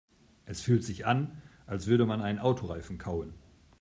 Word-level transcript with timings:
Es 0.45 0.61
fühlt 0.61 0.83
sich 0.83 1.05
an, 1.05 1.43
als 1.67 1.85
würde 1.85 2.07
man 2.07 2.23
einen 2.23 2.39
Autoreifen 2.39 2.97
kauen. 2.97 3.35